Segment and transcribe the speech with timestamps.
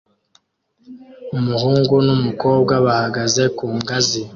[1.37, 4.21] Umuhungu n'umukobwa bahagaze ku ngazi